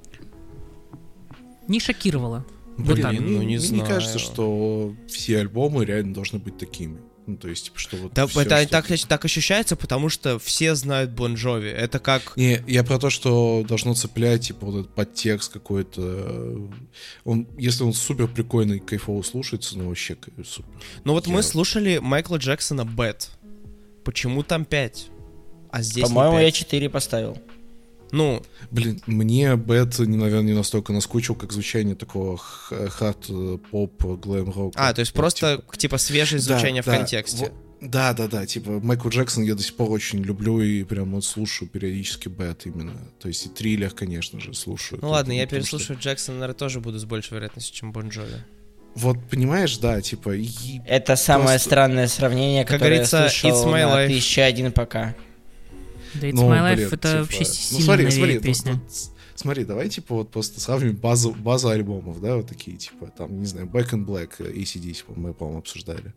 не 1.68 1.80
шокировало. 1.80 2.44
Блин, 2.76 2.88
Вот 2.88 3.00
так. 3.02 3.12
ну, 3.20 3.38
не 3.40 3.44
мне 3.44 3.58
знаю. 3.58 3.86
кажется, 3.86 4.18
что 4.18 4.94
все 5.08 5.40
альбомы 5.40 5.84
реально 5.84 6.14
должны 6.14 6.38
быть 6.38 6.56
такими. 6.58 6.98
Ну, 7.26 7.36
то 7.36 7.48
есть, 7.48 7.66
типа, 7.66 7.78
что 7.78 7.96
вот 7.98 8.12
Да, 8.14 8.26
всё, 8.26 8.40
это 8.40 8.60
что- 8.62 8.68
так, 8.70 8.86
так 9.08 9.24
ощущается, 9.24 9.76
потому 9.76 10.08
что 10.08 10.40
все 10.40 10.74
знают 10.74 11.12
Бон 11.12 11.34
Джови. 11.34 11.68
Это 11.70 12.00
как... 12.00 12.36
Не, 12.36 12.62
я 12.66 12.82
про 12.82 12.98
то, 12.98 13.10
что 13.10 13.64
должно 13.66 13.94
цеплять, 13.94 14.48
типа, 14.48 14.66
вот 14.66 14.80
этот 14.80 14.94
подтекст 14.94 15.52
какой-то. 15.52 16.68
Он, 17.24 17.46
если 17.56 17.84
он 17.84 17.92
супер 17.92 18.26
прикольный, 18.26 18.80
кайфово 18.80 19.22
слушается, 19.22 19.78
ну, 19.78 19.88
вообще 19.88 20.16
супер. 20.44 20.68
Ну 21.04 21.12
вот 21.12 21.28
мы 21.28 21.36
Я- 21.36 21.42
слушали 21.44 21.98
Майкла 21.98 22.38
Джексона 22.38 22.84
Bad. 22.84 23.30
Почему 24.04 24.42
там 24.42 24.64
5? 24.64 25.06
А 25.70 25.80
здесь 25.82 26.04
По-моему, 26.08 26.38
я 26.38 26.46
5? 26.46 26.54
4 26.54 26.90
поставил. 26.90 27.38
Ну, 28.12 28.42
Блин, 28.70 29.00
мне 29.06 29.56
Bad, 29.56 29.98
наверное, 29.98 30.42
не 30.42 30.52
настолько 30.54 30.92
наскучил, 30.92 31.34
как 31.34 31.52
звучание 31.52 31.94
такого 31.94 32.36
х- 32.36 32.88
хард-поп, 32.88 34.04
глэм-рок. 34.24 34.74
а, 34.76 34.92
то 34.92 35.00
есть 35.00 35.12
просто, 35.12 35.62
типа, 35.76 35.98
свежее 35.98 36.40
Да, 36.40 36.44
звучание 36.54 36.82
в 36.82 36.86
да, 36.86 36.96
контексте. 36.98 37.46
во- 37.46 37.52
Да, 37.88 38.12
да, 38.12 38.28
да, 38.28 38.46
типа 38.46 38.78
Майкл 38.80 39.08
Джексон 39.08 39.42
я 39.42 39.54
до 39.56 39.62
сих 39.62 39.74
пор 39.74 39.90
очень 39.90 40.20
люблю 40.22 40.60
и 40.60 40.84
прям 40.84 41.12
вот 41.14 41.24
слушаю 41.24 41.68
периодически 41.68 42.28
Bad 42.28 42.66
именно. 42.66 42.92
То 43.18 43.26
есть 43.28 43.46
и 43.46 43.48
Thriller, 43.48 43.90
конечно 43.90 44.38
же, 44.40 44.54
слушаю. 44.54 45.00
Ну 45.02 45.08
ладно, 45.10 45.32
я 45.32 45.44
потому 45.46 45.62
что- 45.64 45.76
переслушаю 45.78 45.98
Джексона, 45.98 46.38
наверное, 46.38 46.58
тоже 46.58 46.80
буду 46.80 46.98
с 47.00 47.04
большей 47.04 47.34
вероятностью, 47.34 47.74
чем 47.74 47.92
Бон 47.92 48.08
Джови. 48.10 48.44
Вот, 48.94 49.16
понимаешь, 49.30 49.78
да, 49.78 50.00
типа, 50.02 50.36
и 50.36 50.48
Это 50.86 51.16
самое 51.16 51.48
Просто- 51.52 51.68
странное 51.70 52.06
сравнение, 52.08 52.62
Как 52.64 52.74
которое 52.74 52.90
говорится, 52.90 53.16
я 53.24 53.28
слышал 53.30 53.50
it's 53.50 53.66
my 53.66 53.86
на 53.86 54.04
life. 54.04 54.06
1001 54.06 54.70
пока. 54.70 55.14
Да, 56.14 56.28
It's 56.28 56.32
Ну, 56.34 56.50
My 56.50 56.58
Life 56.60 56.74
блин, 56.76 56.88
это 56.88 56.96
типа, 56.96 57.18
вообще 57.20 57.38
ну, 57.38 57.44
сильно 57.44 57.84
смотри, 57.84 58.04
новее 58.04 58.16
смотри, 58.18 58.34
ну, 58.34 58.40
песня. 58.40 58.72
ну, 58.74 58.80
с- 58.90 59.12
смотри, 59.34 59.64
давай, 59.64 59.88
типа, 59.88 60.14
вот 60.14 60.30
просто 60.30 60.60
сравним 60.60 60.96
базу, 60.96 61.32
базу 61.32 61.68
альбомов, 61.68 62.20
да, 62.20 62.36
вот 62.36 62.46
такие, 62.46 62.76
типа, 62.76 63.06
там, 63.16 63.40
не 63.40 63.46
знаю, 63.46 63.66
Back 63.66 63.90
in 63.90 64.04
Black, 64.04 64.32
э, 64.38 64.52
ACDC, 64.52 65.04
мы, 65.16 65.32
по-моему, 65.34 65.58
обсуждали. 65.60 66.12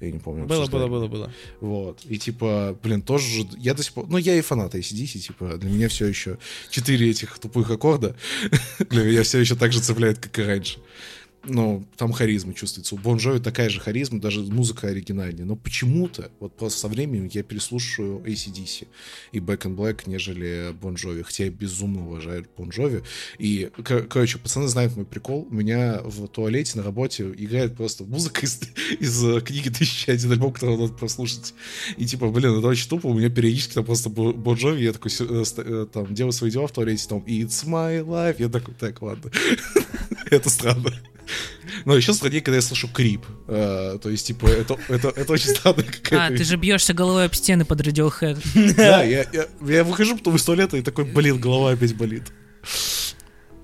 Я 0.00 0.12
не 0.12 0.18
помню. 0.20 0.46
Было, 0.46 0.62
обсуждали. 0.64 0.88
было, 0.88 1.00
было, 1.00 1.08
было. 1.08 1.32
Вот. 1.60 2.04
И 2.08 2.16
типа, 2.16 2.78
блин, 2.82 3.02
тоже 3.02 3.26
же- 3.42 3.48
я 3.58 3.74
до 3.74 3.82
сих 3.82 3.92
пор. 3.92 4.06
Ну, 4.08 4.18
я 4.18 4.36
и 4.36 4.40
фанат 4.40 4.74
ACDC, 4.74 5.18
типа, 5.18 5.56
для 5.58 5.68
меня 5.68 5.88
все 5.88 6.06
еще 6.06 6.38
четыре 6.70 7.10
этих 7.10 7.38
тупых 7.38 7.70
аккорда. 7.70 8.14
для 8.88 9.02
меня 9.02 9.24
все 9.24 9.40
еще 9.40 9.56
так 9.56 9.72
же 9.72 9.80
цепляет, 9.80 10.18
как 10.18 10.38
и 10.38 10.42
раньше. 10.42 10.78
Но 11.42 11.82
там 11.96 12.12
харизма 12.12 12.52
чувствуется. 12.52 12.94
У 12.94 12.98
Бон 12.98 13.16
Джови 13.16 13.38
такая 13.38 13.70
же 13.70 13.80
харизма, 13.80 14.20
даже 14.20 14.42
музыка 14.42 14.88
оригинальнее. 14.88 15.46
Но 15.46 15.56
почему-то, 15.56 16.30
вот 16.38 16.54
просто 16.54 16.80
со 16.80 16.88
временем 16.88 17.30
я 17.32 17.42
переслушаю 17.42 18.18
ACDC 18.18 18.86
и 19.32 19.38
Back 19.38 19.62
in 19.62 19.74
Black, 19.74 20.02
нежели 20.04 20.72
Бон 20.78 20.94
Джови. 20.96 21.22
Хотя 21.22 21.44
я 21.44 21.50
безумно 21.50 22.06
уважаю 22.06 22.46
Бон 22.58 22.68
Джови. 22.68 23.02
И, 23.38 23.70
кор- 23.84 24.02
короче, 24.02 24.36
пацаны 24.38 24.68
знают 24.68 24.94
мой 24.96 25.06
прикол. 25.06 25.48
У 25.50 25.54
меня 25.54 26.02
в 26.04 26.28
туалете 26.28 26.76
на 26.76 26.82
работе 26.82 27.24
играет 27.36 27.74
просто 27.74 28.04
музыка 28.04 28.42
из, 28.44 28.60
из 28.98 29.24
э, 29.24 29.40
книги 29.40 29.68
«1001 29.70 30.32
альбом», 30.32 30.52
который 30.52 30.76
надо 30.76 30.92
прослушать. 30.92 31.54
И 31.96 32.04
типа, 32.04 32.28
блин, 32.28 32.58
это 32.58 32.66
очень 32.66 32.88
тупо. 32.90 33.06
У 33.06 33.14
меня 33.14 33.30
периодически 33.30 33.74
там 33.74 33.86
просто 33.86 34.10
Бо- 34.10 34.34
Бон 34.34 34.56
Джови, 34.58 34.82
я 34.84 34.92
такой, 34.92 35.10
э, 35.18 35.44
э, 35.56 35.86
там, 35.90 36.14
делаю 36.14 36.32
свои 36.32 36.50
дела 36.50 36.66
в 36.66 36.72
туалете, 36.72 37.06
там, 37.08 37.20
It's 37.20 37.64
my 37.66 38.04
life. 38.04 38.36
Я 38.38 38.50
такой, 38.50 38.74
так, 38.74 39.00
ладно. 39.00 39.30
Это 40.30 40.50
странно. 40.50 40.92
Но 41.84 41.96
еще 41.96 42.12
страннее, 42.12 42.40
когда 42.40 42.56
я 42.56 42.62
слышу 42.62 42.88
крип. 42.88 43.24
Э, 43.48 43.98
То 44.02 44.10
есть, 44.10 44.26
типа, 44.26 44.46
это, 44.46 44.76
это, 44.88 45.08
это 45.08 45.32
очень 45.32 45.50
странно 45.50 45.84
А, 46.12 46.28
ты 46.28 46.44
же 46.44 46.56
бьешься 46.56 46.94
головой 46.94 47.26
об 47.26 47.34
стены 47.34 47.64
под 47.64 47.80
Radiohead. 47.80 48.74
Да, 48.76 49.02
я, 49.02 49.26
я, 49.32 49.46
я 49.62 49.84
выхожу 49.84 50.16
потом 50.16 50.36
из 50.36 50.44
туалета 50.44 50.76
и 50.76 50.82
такой, 50.82 51.04
блин, 51.04 51.40
голова 51.40 51.72
опять 51.72 51.96
болит. 51.96 52.24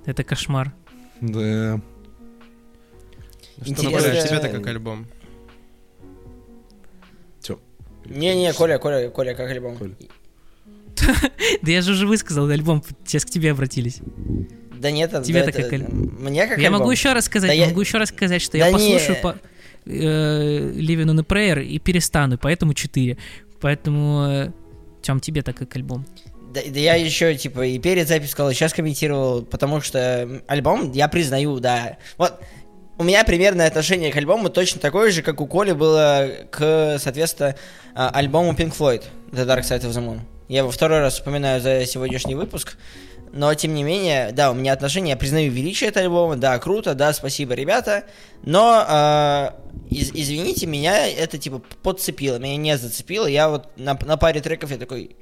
Это 0.05 0.25
кошмар. 0.25 0.73
Да. 1.21 1.81
Что 3.65 3.83
нравится 3.91 4.29
тебе-то 4.29 4.49
как 4.49 4.67
альбом? 4.67 5.07
Все. 7.41 7.59
Не-не, 8.05 8.53
Коля, 8.53 8.79
Коля, 8.79 9.11
Коля, 9.11 9.35
как 9.35 9.51
альбом? 9.51 9.79
Да 11.63 11.71
я 11.71 11.83
же 11.83 11.93
уже 11.93 12.07
высказал 12.07 12.49
альбом, 12.49 12.83
сейчас 13.05 13.25
к 13.25 13.31
тебе 13.31 13.53
обратились. 13.53 14.01
Да 14.81 14.91
нет, 14.91 15.13
это- 15.13 15.25
Тебе-то 15.25 15.51
это- 15.51 15.63
как 15.63 15.89
Мне 15.93 16.47
как 16.47 16.59
Я 16.59 16.67
альбом. 16.67 16.81
могу 16.81 16.91
еще 16.91 17.13
раз 17.13 17.25
сказать, 17.25 17.51
Да 17.51 17.55
я- 17.55 17.67
могу 17.67 17.81
еще 17.81 17.99
раз 17.99 18.09
сказать, 18.09 18.41
что 18.43 18.59
Да 18.59 18.67
я 18.67 18.73
не. 18.73 18.73
послушаю 18.73 19.17
по 19.23 19.37
э, 19.87 19.91
Living 19.91 21.07
on 21.07 21.21
a 21.21 21.23
Prayer 21.23 21.63
и 21.65 21.79
перестану, 21.79 22.39
поэтому 22.39 22.75
4. 22.75 23.17
Поэтому, 23.61 24.53
Тем, 25.03 25.21
тебе 25.21 25.43
так 25.43 25.57
как 25.57 25.75
альбом. 25.77 26.05
Да, 26.53 26.61
да 26.69 26.81
я 26.81 26.95
еще, 26.95 27.35
типа, 27.37 27.67
и 27.67 27.79
перед 27.79 28.09
записью 28.09 28.33
сказал, 28.33 28.51
и 28.51 28.55
сейчас 28.55 28.73
комментировал, 28.73 29.43
потому 29.43 29.81
что 29.81 30.43
альбом, 30.49 30.91
я 30.93 31.07
признаю, 31.09 31.61
да. 31.61 31.99
Вот, 32.19 32.41
у 32.99 33.05
меня 33.05 33.23
примерное 33.25 33.67
отношение 33.69 34.11
к 34.11 34.17
альбому 34.17 34.49
точно 34.49 34.81
такое 34.81 35.11
же, 35.11 35.23
как 35.23 35.41
у 35.41 35.47
Коли 35.47 35.73
было 35.73 36.29
к, 36.51 36.97
соответственно, 36.99 37.55
а, 37.95 38.09
альбому 38.11 38.53
Pink 38.53 38.77
Floyd, 38.77 39.03
The 39.33 39.47
Dark 39.47 39.61
Side 39.63 39.83
of 39.83 39.91
the 39.91 40.03
Moon. 40.05 40.21
Я 40.49 40.59
его 40.61 40.71
второй 40.71 41.01
раз 41.01 41.15
вспоминаю 41.15 41.61
за 41.61 41.85
сегодняшний 41.87 42.35
выпуск, 42.35 42.77
но, 43.37 43.55
тем 43.55 43.75
не 43.75 43.83
менее, 43.83 44.33
да, 44.33 44.51
у 44.51 44.55
меня 44.55 44.73
отношение, 44.73 45.11
я 45.11 45.17
признаю 45.17 45.53
величие 45.53 45.91
этого 45.91 46.05
альбома, 46.07 46.37
да, 46.37 46.59
круто, 46.59 46.95
да, 46.95 47.13
спасибо, 47.13 47.55
ребята, 47.55 48.05
но, 48.43 48.85
а, 48.87 49.55
из- 49.91 50.11
извините, 50.13 50.67
меня 50.67 51.07
это, 51.07 51.39
типа, 51.39 51.63
подцепило, 51.83 52.39
меня 52.39 52.57
не 52.57 52.77
зацепило, 52.77 53.27
я 53.27 53.49
вот 53.49 53.69
на, 53.77 53.99
на 54.05 54.17
паре 54.17 54.41
треков 54.41 54.71
я 54.71 54.79
такой, 54.79 55.17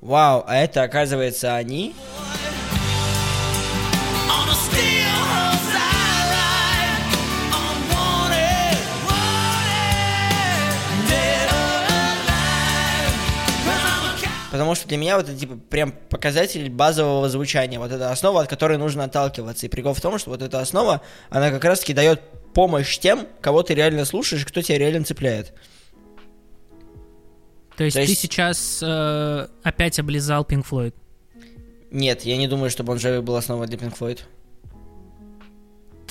Вау, 0.00 0.42
а 0.48 0.56
это 0.56 0.82
оказывается 0.82 1.54
они? 1.54 1.94
Потому 14.72 14.80
что 14.80 14.88
для 14.88 14.96
меня 14.96 15.16
вот 15.18 15.28
это 15.28 15.38
типа 15.38 15.56
прям 15.68 15.92
показатель 16.08 16.70
базового 16.70 17.28
звучания. 17.28 17.78
Вот 17.78 17.92
это 17.92 18.10
основа, 18.10 18.40
от 18.40 18.48
которой 18.48 18.78
нужно 18.78 19.04
отталкиваться. 19.04 19.66
И 19.66 19.68
прикол 19.68 19.92
в 19.92 20.00
том, 20.00 20.18
что 20.18 20.30
вот 20.30 20.40
эта 20.40 20.60
основа, 20.60 21.02
она 21.28 21.50
как 21.50 21.62
раз-таки 21.64 21.92
дает 21.92 22.22
помощь 22.54 22.98
тем, 22.98 23.26
кого 23.42 23.62
ты 23.62 23.74
реально 23.74 24.06
слушаешь, 24.06 24.46
кто 24.46 24.62
тебя 24.62 24.78
реально 24.78 25.04
цепляет. 25.04 25.52
То 27.76 27.84
есть, 27.84 27.96
То 27.96 28.02
ты 28.04 28.10
есть- 28.12 28.20
сейчас 28.22 28.80
э, 28.82 29.48
опять 29.62 29.98
облизал 29.98 30.44
Pink 30.44 30.64
Floyd. 30.66 30.94
Нет, 31.90 32.22
я 32.22 32.38
не 32.38 32.48
думаю, 32.48 32.70
что 32.70 32.82
Джови 32.94 33.20
был 33.20 33.36
основой 33.36 33.66
для 33.66 33.76
Pink 33.76 33.94
Floyd. 33.98 34.20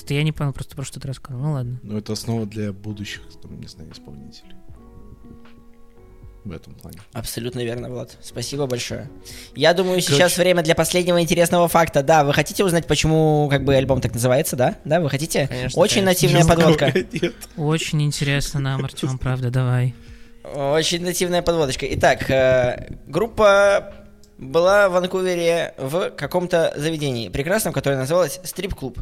Это 0.03 0.13
я 0.13 0.21
не 0.21 0.31
понял 0.31 0.53
просто 0.53 0.75
про 0.75 0.83
что 0.85 0.99
ты 0.99 1.07
рассказал. 1.07 1.41
Ну 1.41 1.53
ладно. 1.53 1.79
Но 1.81 1.97
это 1.97 2.13
основа 2.13 2.45
для 2.45 2.73
будущих, 2.73 3.23
там, 3.41 3.59
не 3.59 3.65
знаю, 3.67 3.91
исполнителей. 3.91 4.55
В 6.43 6.51
этом 6.51 6.74
плане. 6.74 7.00
Абсолютно 7.13 7.60
верно, 7.60 7.89
Влад. 7.89 8.17
Спасибо 8.21 8.65
большое. 8.65 9.10
Я 9.55 9.74
думаю, 9.74 10.01
сейчас 10.01 10.33
Короче. 10.33 10.41
время 10.41 10.63
для 10.63 10.75
последнего 10.75 11.21
интересного 11.21 11.67
факта. 11.67 12.01
Да, 12.01 12.24
вы 12.24 12.33
хотите 12.33 12.63
узнать, 12.63 12.88
почему 12.88 13.48
как 13.50 13.63
бы 13.63 13.75
альбом 13.75 14.01
так 14.01 14.13
называется, 14.13 14.55
да? 14.55 14.75
Да, 14.83 15.00
вы 15.01 15.10
хотите? 15.10 15.48
Конечно, 15.48 15.79
Очень 15.79 16.03
конечно. 16.05 16.27
нативная 16.27 16.45
подводка. 16.45 16.93
Нет. 17.12 17.33
Очень 17.57 18.01
интересно 18.01 18.60
нам, 18.60 18.83
Артем, 18.83 19.17
правда, 19.19 19.51
давай. 19.51 19.93
Очень 20.43 21.03
нативная 21.03 21.43
подводочка. 21.43 21.86
Итак, 21.91 22.29
э, 22.29 22.95
группа 23.07 23.93
была 24.39 24.89
в 24.89 24.93
Ванкувере 24.93 25.75
в 25.77 26.10
каком-то 26.12 26.74
заведении 26.75 27.29
прекрасном, 27.29 27.74
которое 27.74 27.98
называлось 27.98 28.39
стрип-клуб. 28.43 28.98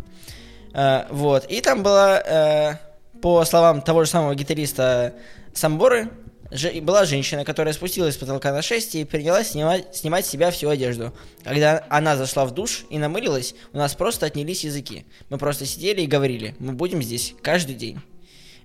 Э, 0.74 1.05
вот. 1.10 1.46
И 1.46 1.62
там 1.62 1.81
была, 1.81 2.19
э, 2.19 2.75
по 3.22 3.46
словам 3.46 3.81
того 3.81 4.03
же 4.03 4.10
самого 4.10 4.36
гитариста 4.36 5.13
Самборы, 5.53 6.10
же- 6.51 6.82
была 6.82 7.06
женщина, 7.06 7.46
которая 7.46 7.74
спустилась 7.74 8.15
с 8.15 8.18
потолка 8.18 8.51
на 8.51 8.62
6 8.62 8.96
и 8.96 9.06
принялась 9.06 9.50
снимать, 9.51 9.96
снимать 9.96 10.25
с 10.25 10.29
себя 10.29 10.51
всю 10.51 10.70
одежду. 10.70 11.13
Когда 11.44 11.86
она 11.89 12.15
зашла 12.15 12.46
в 12.46 12.51
душ 12.51 12.86
и 12.89 12.98
намылилась, 12.98 13.56
у 13.74 13.77
нас 13.77 13.96
просто 13.96 14.25
отнялись 14.25 14.63
языки. 14.63 15.06
Мы 15.29 15.38
просто 15.38 15.65
сидели 15.65 16.01
и 16.01 16.08
говорили, 16.08 16.56
мы 16.60 16.74
будем 16.74 17.01
здесь 17.01 17.34
каждый 17.41 17.75
день. 17.75 18.00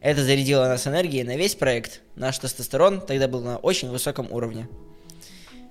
Это 0.00 0.22
зарядило 0.22 0.66
нас 0.66 0.86
энергией 0.86 1.24
на 1.24 1.36
весь 1.36 1.54
проект. 1.54 2.02
Наш 2.14 2.38
тестостерон 2.38 3.00
тогда 3.00 3.26
был 3.26 3.40
на 3.40 3.56
очень 3.56 3.88
высоком 3.88 4.30
уровне. 4.30 4.68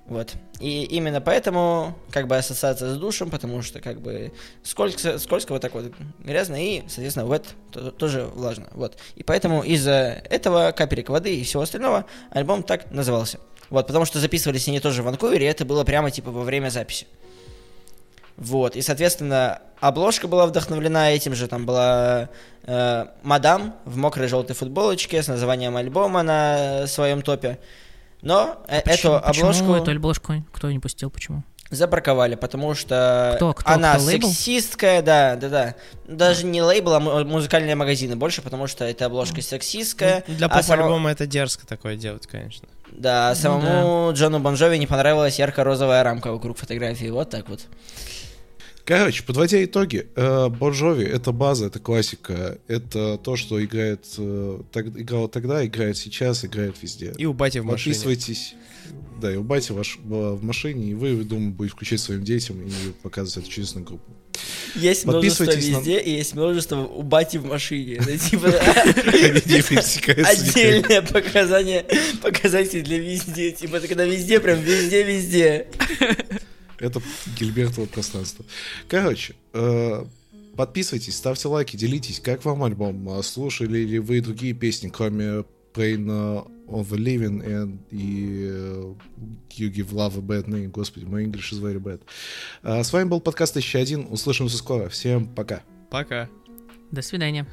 Вот. 0.06 0.34
И 0.60 0.84
именно 0.84 1.20
поэтому, 1.22 1.94
как 2.10 2.26
бы, 2.26 2.36
ассоциация 2.36 2.92
с 2.92 2.96
душем, 2.98 3.30
потому 3.30 3.62
что, 3.62 3.80
как 3.80 4.00
бы, 4.00 4.32
скользко, 4.62 5.18
скользко 5.18 5.52
вот 5.52 5.62
так 5.62 5.72
вот 5.74 5.92
грязно, 6.18 6.62
и, 6.62 6.82
соответственно, 6.88 7.40
то- 7.72 7.90
тоже 7.90 8.26
влажно. 8.26 8.68
Вот. 8.72 8.98
И 9.16 9.22
поэтому 9.22 9.62
из-за 9.62 10.22
этого 10.28 10.72
капелек 10.72 11.08
воды 11.08 11.34
и 11.34 11.42
всего 11.42 11.62
остального 11.62 12.04
альбом 12.30 12.62
так 12.62 12.90
назывался. 12.90 13.38
Вот, 13.70 13.86
потому 13.86 14.04
что 14.04 14.18
записывались 14.18 14.68
они 14.68 14.78
тоже 14.78 15.02
в 15.02 15.06
Ванкувере, 15.06 15.46
и 15.46 15.48
это 15.48 15.64
было 15.64 15.84
прямо, 15.84 16.10
типа, 16.10 16.30
во 16.30 16.42
время 16.42 16.68
записи. 16.68 17.06
Вот, 18.36 18.76
и, 18.76 18.82
соответственно, 18.82 19.62
обложка 19.80 20.28
была 20.28 20.46
вдохновлена 20.46 21.12
этим 21.12 21.34
же, 21.34 21.46
там 21.46 21.66
была 21.66 22.28
э, 22.64 23.06
мадам 23.22 23.76
в 23.84 23.96
мокрой 23.96 24.28
желтой 24.28 24.56
футболочке 24.56 25.22
с 25.22 25.28
названием 25.28 25.76
альбома 25.76 26.22
на 26.22 26.86
своем 26.88 27.22
топе. 27.22 27.58
Но 28.24 28.58
э, 28.68 28.80
Почему, 28.80 29.14
эту 29.14 29.26
почему 29.28 29.46
обложку 29.48 29.74
эту 29.74 29.90
обложку 29.92 30.44
кто 30.52 30.70
не 30.70 30.78
пустил? 30.80 31.10
Почему? 31.10 31.44
забраковали, 31.70 32.36
потому 32.36 32.74
что 32.74 33.32
Кто, 33.36 33.52
кто, 33.52 33.72
она 33.72 33.94
кто, 33.96 34.04
лейбл? 34.04 34.28
сексистская, 34.28 35.02
да, 35.02 35.34
да, 35.34 35.48
да. 35.48 35.74
Даже 36.06 36.46
не 36.46 36.62
лейбл, 36.62 36.92
а 36.92 37.00
му- 37.00 37.24
музыкальные 37.24 37.74
магазины 37.74 38.14
больше, 38.16 38.42
потому 38.42 38.66
что 38.68 38.84
эта 38.84 39.06
обложка 39.06 39.42
сексистская. 39.42 40.22
Ну, 40.28 40.34
Для 40.34 40.46
а 40.46 40.62
само- 40.62 40.82
поп-альбома 40.82 41.10
это 41.10 41.26
дерзко 41.26 41.66
такое 41.66 41.96
делать, 41.96 42.26
конечно. 42.28 42.68
Да, 42.92 43.28
а 43.28 43.30
Ну 43.30 43.34
самому 43.34 44.12
Джону 44.12 44.38
Бонжови 44.38 44.78
не 44.78 44.86
понравилась 44.86 45.38
ярко-розовая 45.38 46.04
рамка 46.04 46.30
вокруг 46.32 46.56
фотографии. 46.58 47.08
Вот 47.10 47.30
так 47.30 47.48
вот. 47.48 47.62
Короче, 48.86 49.22
подводя 49.22 49.64
итоги, 49.64 50.08
э, 50.14 50.48
Бон 50.50 50.72
Джови— 50.72 51.04
это 51.06 51.32
база, 51.32 51.66
это 51.66 51.78
классика, 51.78 52.58
это 52.68 53.16
то, 53.16 53.34
что 53.36 53.64
играет, 53.64 54.04
э, 54.18 54.60
так- 54.72 54.88
играло 54.88 55.28
тогда, 55.28 55.64
играет 55.64 55.96
сейчас, 55.96 56.44
играет 56.44 56.74
везде. 56.82 57.14
И 57.16 57.24
у 57.24 57.32
бати 57.32 57.58
в 57.60 57.64
машине. 57.64 57.94
Подписывайтесь. 57.94 58.54
Да, 59.22 59.32
и 59.32 59.36
у 59.36 59.42
бати 59.42 59.72
ваш 59.72 59.98
была 60.00 60.34
в 60.34 60.42
машине, 60.44 60.90
и 60.90 60.94
вы, 60.94 61.24
думаю, 61.24 61.52
будете 61.52 61.74
включать 61.74 62.00
своим 62.00 62.24
детям 62.24 62.60
и 62.60 62.70
показывать 63.02 63.46
эту 63.46 63.54
чудесную 63.54 63.86
группу. 63.86 64.04
Есть 64.74 65.06
множество 65.06 65.44
Подписывайтесь 65.46 65.72
на- 65.72 65.78
везде, 65.78 66.00
и 66.00 66.10
есть 66.10 66.34
множество 66.34 66.80
у 66.84 67.02
бати 67.02 67.38
в 67.38 67.46
машине. 67.46 67.96
Типа 68.30 68.48
отдельное 70.26 71.00
показание, 71.02 71.86
показатель 72.20 72.82
для 72.82 72.98
везде. 72.98 73.52
Типа 73.52 73.80
когда 73.80 74.04
везде, 74.04 74.40
прям 74.40 74.60
везде-везде. 74.60 75.68
Это 76.84 77.00
Гильбертово 77.38 77.86
пространство. 77.86 78.44
Короче, 78.88 79.34
э, 79.54 80.04
подписывайтесь, 80.56 81.16
ставьте 81.16 81.48
лайки, 81.48 81.76
делитесь. 81.76 82.20
Как 82.20 82.44
вам 82.44 82.62
альбом? 82.62 83.08
А 83.08 83.22
Слушали 83.22 83.78
ли 83.78 83.98
вы 83.98 84.20
другие 84.20 84.52
песни, 84.52 84.90
кроме 84.90 85.44
Pain 85.72 86.06
of 86.66 86.88
the 86.90 86.98
Living 86.98 87.42
and 87.42 87.78
и 87.90 88.48
э, 88.50 88.94
You 89.56 89.72
Give 89.72 89.90
Love 89.92 90.18
a 90.18 90.20
Bad 90.20 90.46
Name? 90.46 90.68
Господи, 90.68 91.06
мой 91.06 91.24
English 91.24 91.52
is 91.52 91.60
very 91.60 91.80
bad. 91.80 92.00
А, 92.62 92.84
С 92.84 92.92
вами 92.92 93.08
был 93.08 93.20
подкаст 93.20 93.52
1001. 93.52 94.08
Услышимся 94.10 94.58
скоро. 94.58 94.88
Всем 94.90 95.26
пока. 95.26 95.62
Пока. 95.90 96.28
До 96.90 97.00
свидания. 97.00 97.46